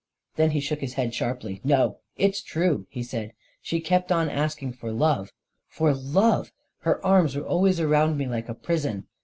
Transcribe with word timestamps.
Then 0.35 0.49
he 0.49 0.59
shook 0.59 0.79
his 0.81 0.95
head 0.95 1.13
sharply. 1.13 1.61
"No— 1.63 1.99
it's 2.25 2.41
true 2.41 2.87
I" 2.87 2.87
he 2.95 3.03
said." 3.03 3.33
She 3.61 3.79
kept 3.79 4.11
on 4.11 4.31
asking 4.31 4.73
for 4.73 4.91
love— 4.91 5.31
for 5.77 5.93
love 5.93 6.47
1 6.81 6.85
Her 6.95 7.05
arms 7.05 7.35
were 7.35 7.45
always 7.45 7.79
around 7.79 8.17
me 8.17 8.25
like 8.25 8.49
a 8.49 8.55
prison 8.55 9.05